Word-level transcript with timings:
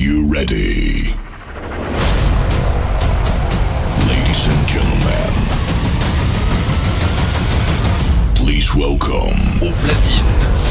you 0.00 0.24
ready? 0.32 1.14
Ladies 4.08 4.46
and 4.48 4.66
gentlemen, 4.66 5.34
please 8.34 8.74
welcome. 8.74 9.36
Au 9.60 9.70
platine, 9.84 10.24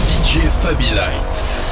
DJ 0.08 0.50
Fabi 0.62 0.90
Light. 0.96 1.69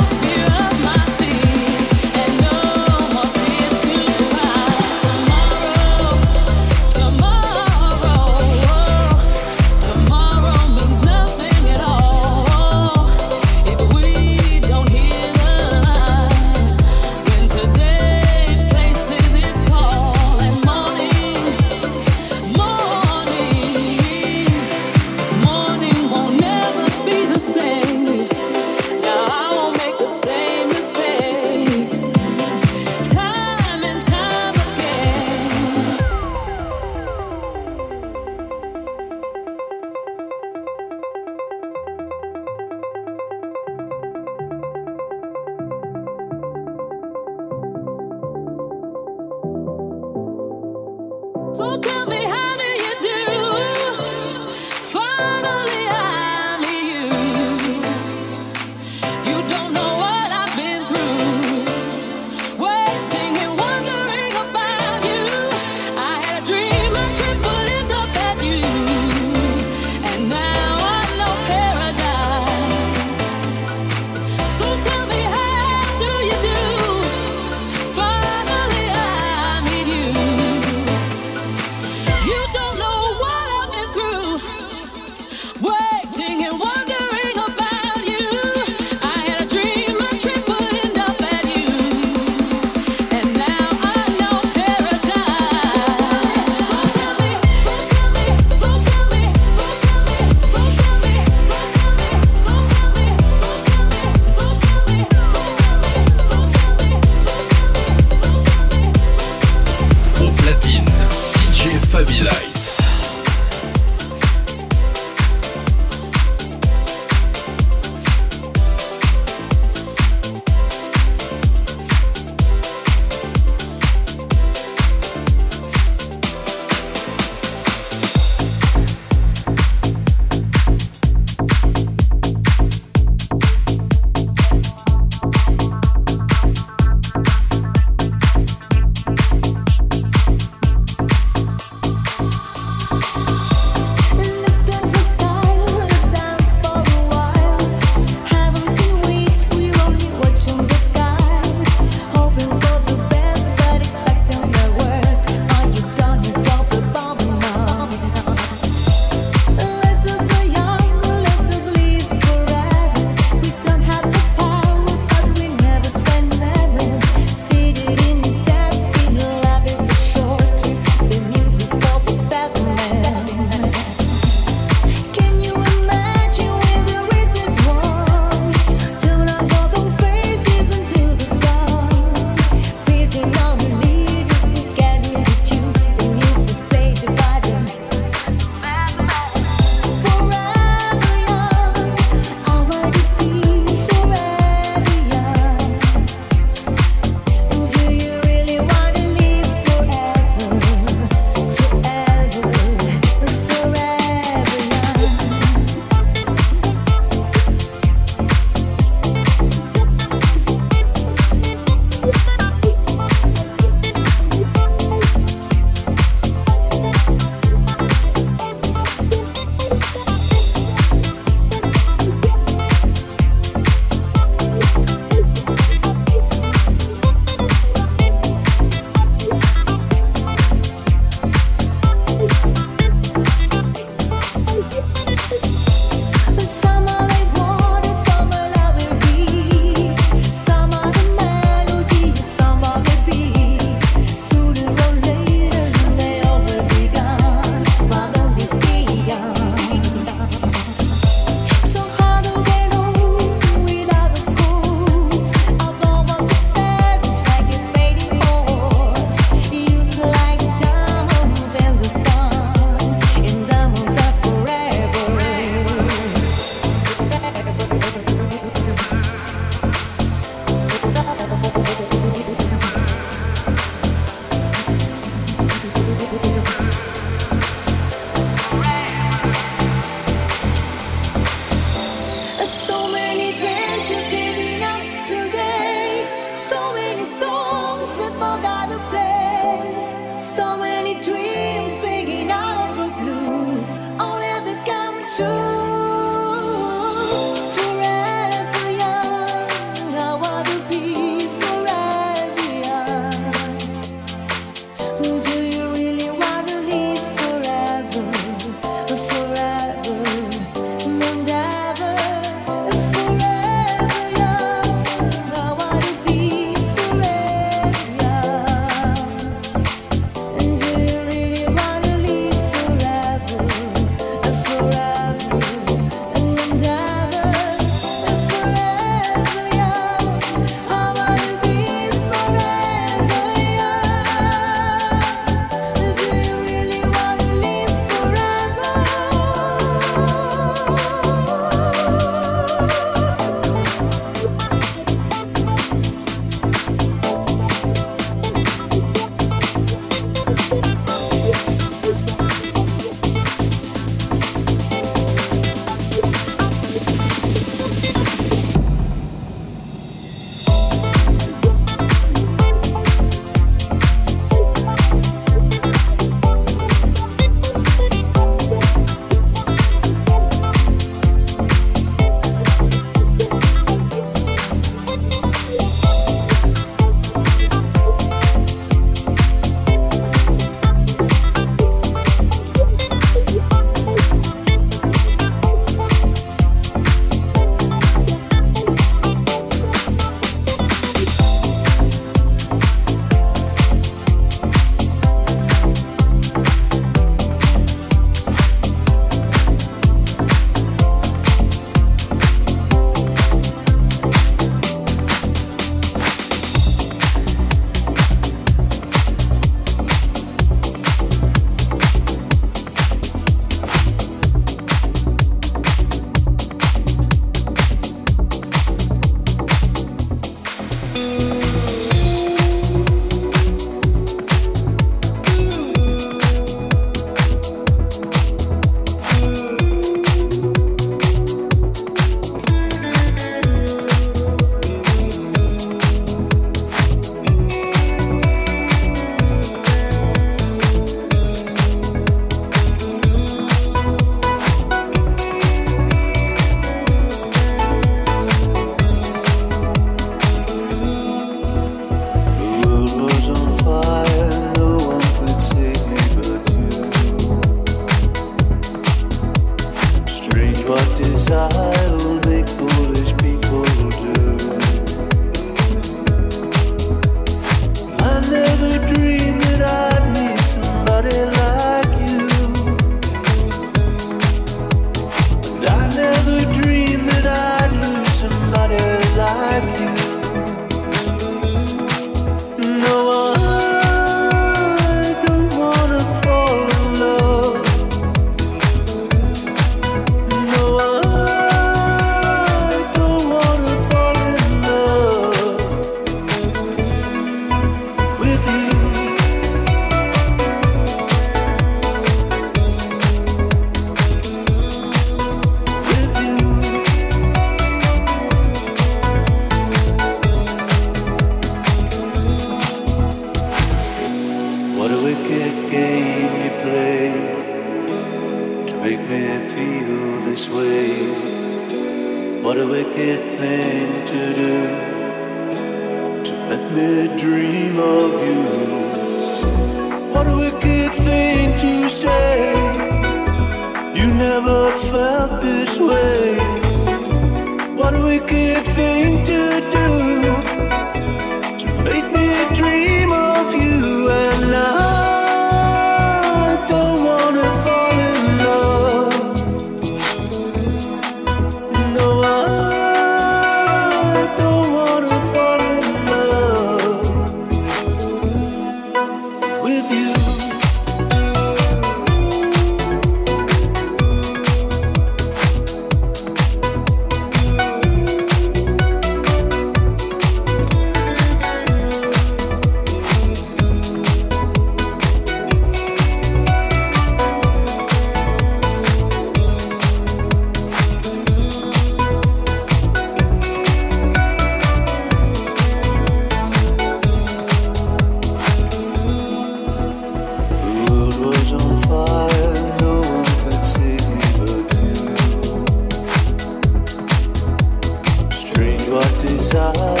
Summer 599.51 600.00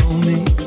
for 0.00 0.18
me. 0.26 0.63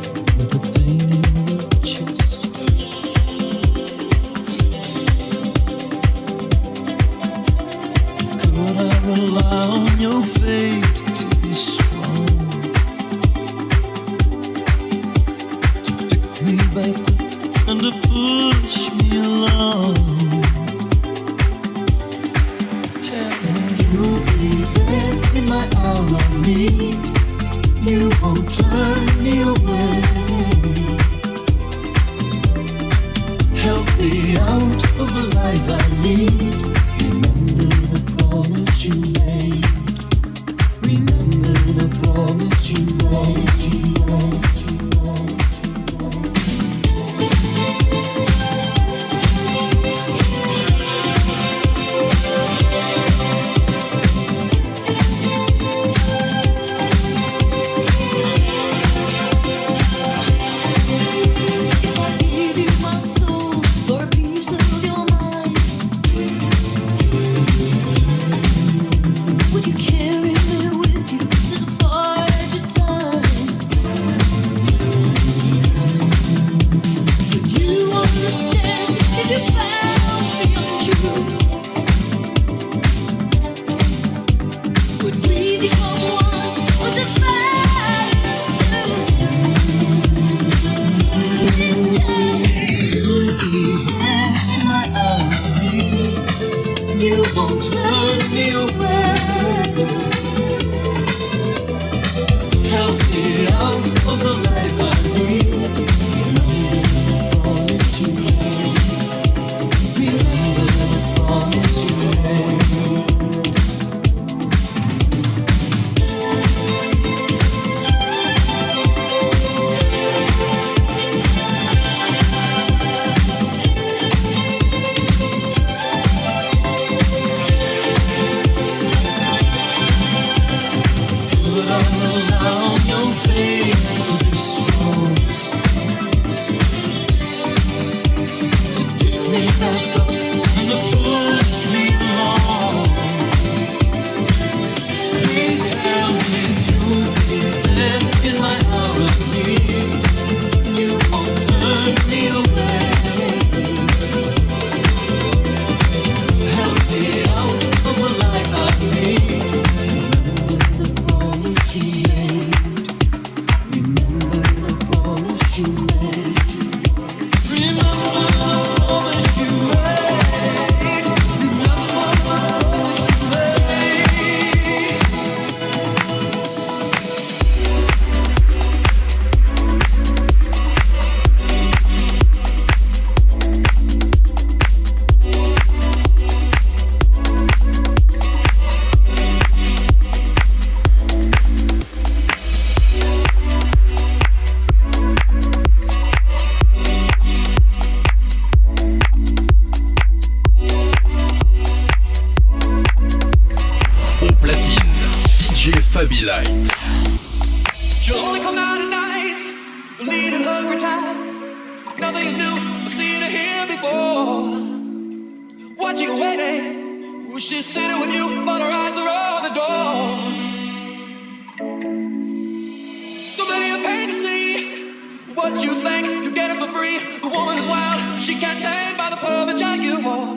She 228.28 228.36
can't 228.36 228.62
tame 228.62 228.98
by 228.98 229.10
the 229.10 229.16
perfect 229.16 229.58
child 229.58 229.82
you 229.82 229.96
are. 230.06 230.36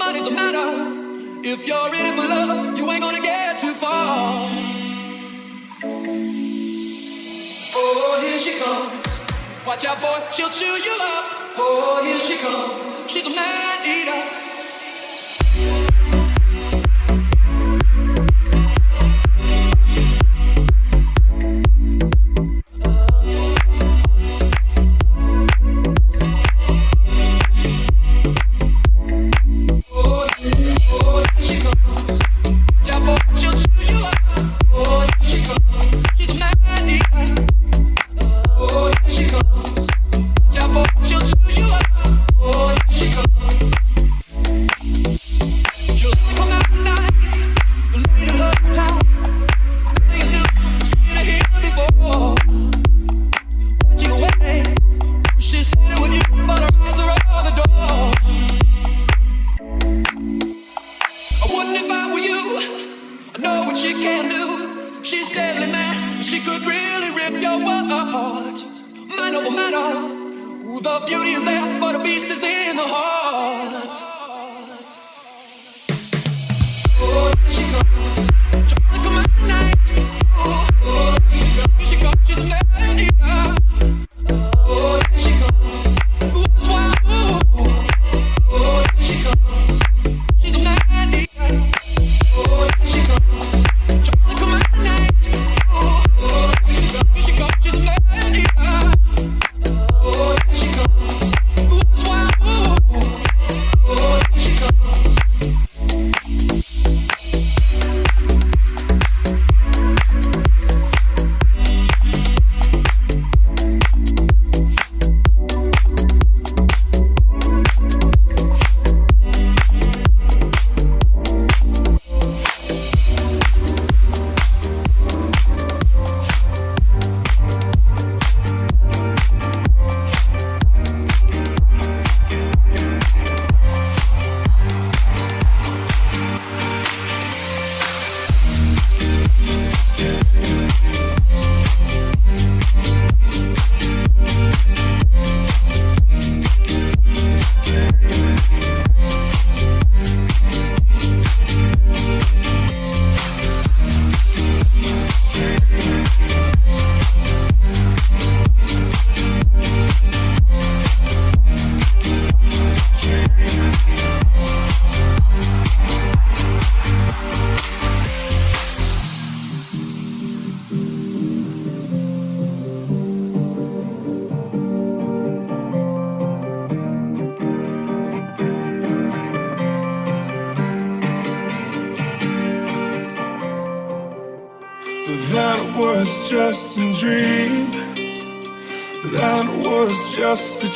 Money's 0.00 0.26
a 0.26 0.32
matter. 0.32 0.66
If 1.46 1.64
you're 1.64 1.94
in 1.94 2.06
it 2.06 2.14
for 2.16 2.26
love, 2.26 2.76
you 2.76 2.90
ain't 2.90 3.00
gonna 3.00 3.20
get 3.20 3.56
too 3.56 3.72
far. 3.72 4.48
Oh, 7.76 8.20
here 8.20 8.38
she 8.40 8.58
comes. 8.58 8.98
Watch 9.64 9.84
out, 9.84 10.00
boy, 10.00 10.18
she'll 10.32 10.50
chew 10.50 10.66
you 10.66 10.96
up. 11.00 11.24
Oh, 11.56 12.02
here 12.04 12.18
she 12.18 12.36
comes. 12.38 13.08
She's 13.08 13.26
a 13.26 13.30
man 13.30 13.78
eater. 13.86 14.43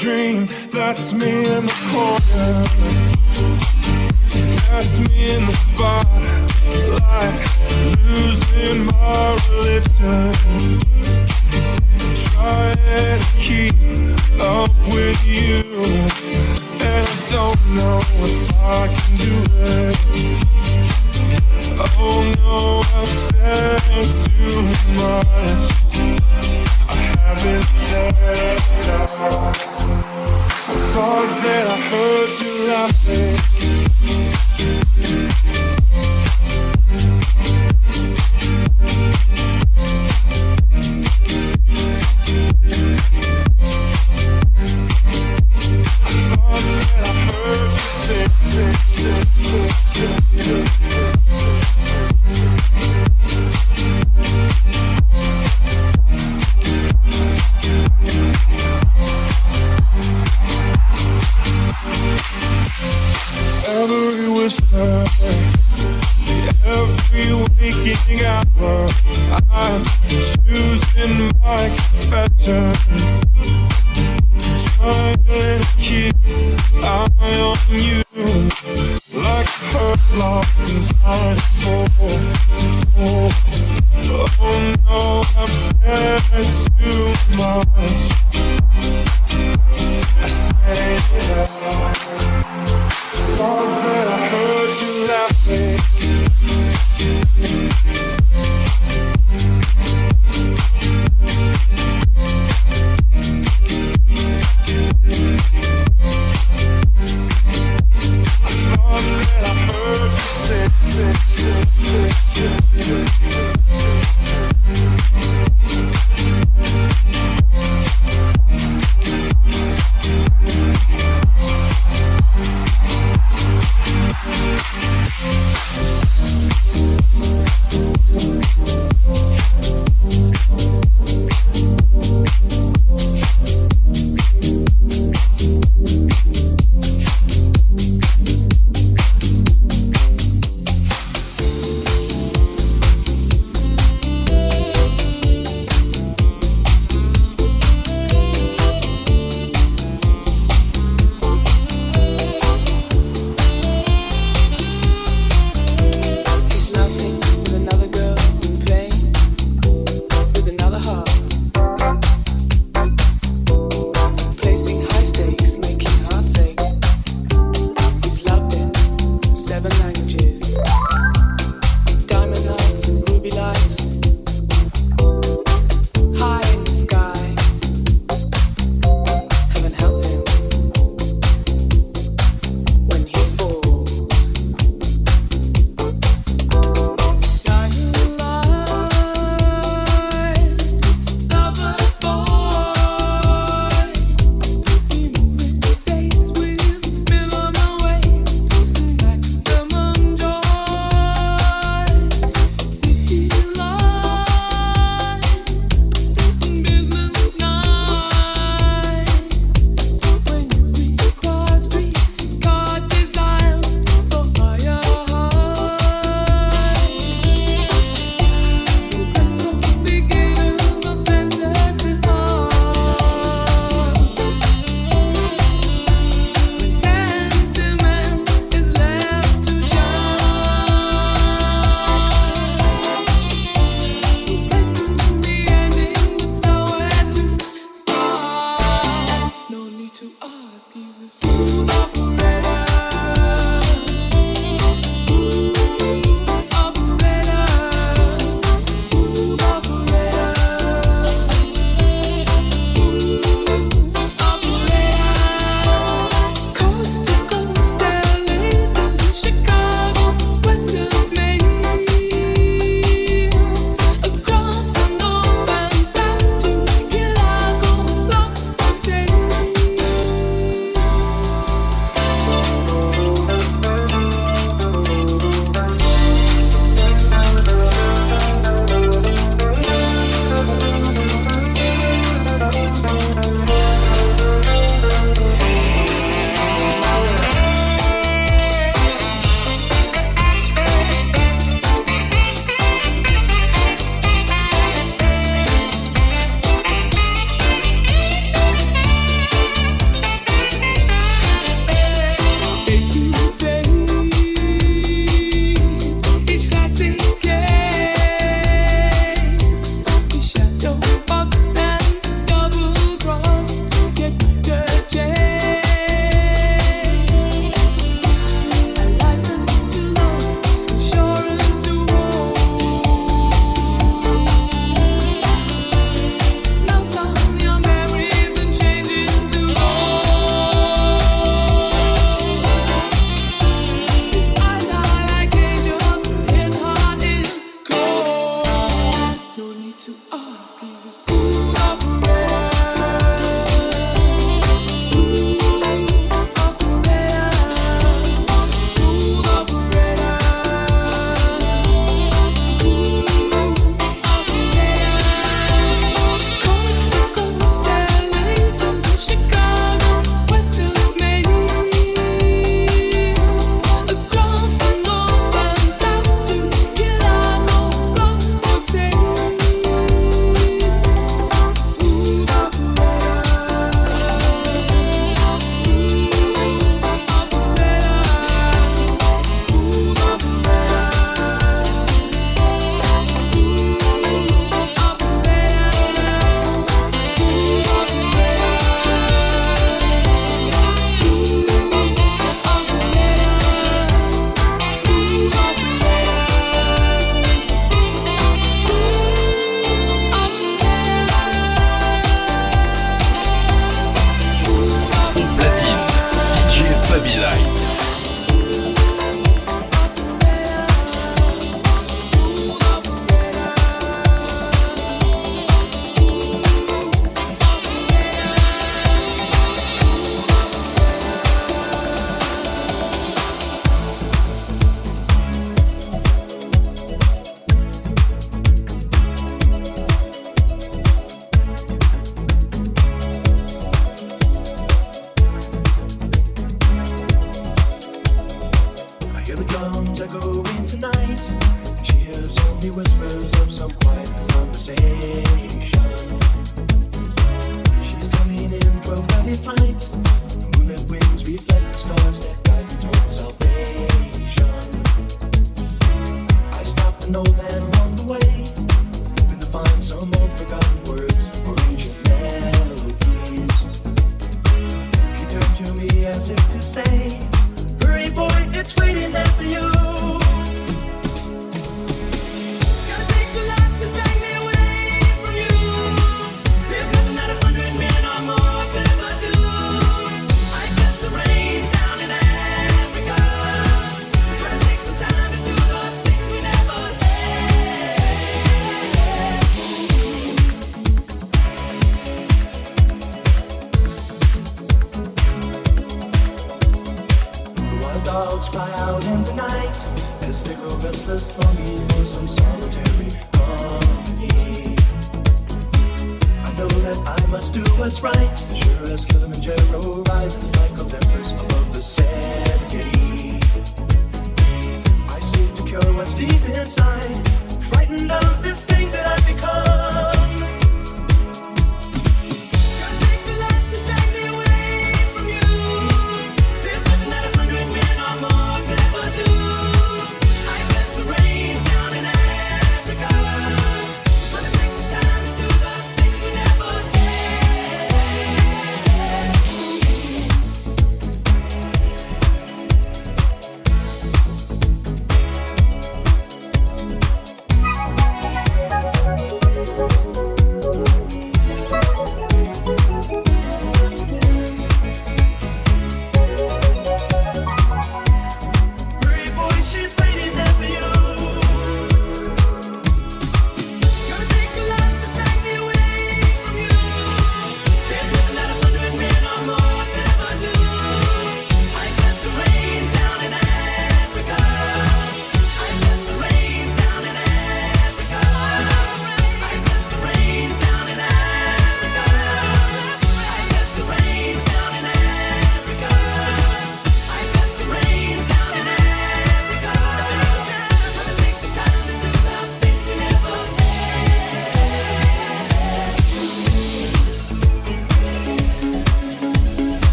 Dream. 0.00 0.39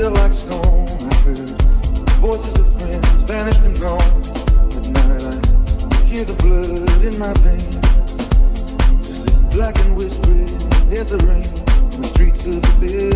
still 0.00 0.12
like 0.12 0.32
stone. 0.32 0.88
I 1.10 1.14
heard 1.24 1.60
voices 2.24 2.58
of 2.58 2.80
friends 2.80 3.06
vanished 3.30 3.60
and 3.64 3.78
gone. 3.78 4.00
At 4.72 4.88
night 4.96 5.24
I 5.92 6.04
hear 6.06 6.24
the 6.24 6.32
blood 6.40 7.04
in 7.04 7.18
my 7.18 7.34
veins. 7.44 7.76
Just 9.06 9.28
as 9.28 9.42
black 9.54 9.78
and 9.80 9.94
whispering 9.94 10.48
as 10.90 11.10
the 11.10 11.18
rain 11.28 11.44
on 11.92 12.00
the 12.00 12.08
streets 12.14 12.46
of 12.46 12.64
fear. 12.80 13.09